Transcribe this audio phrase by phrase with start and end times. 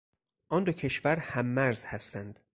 [0.49, 2.39] آن دو کشور هممرز هستند.